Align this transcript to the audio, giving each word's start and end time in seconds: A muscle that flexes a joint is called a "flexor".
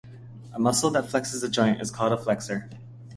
A 0.51 0.57
muscle 0.57 0.89
that 0.89 1.05
flexes 1.09 1.43
a 1.43 1.47
joint 1.47 1.79
is 1.79 1.91
called 1.91 2.11
a 2.11 2.17
"flexor". 2.17 2.67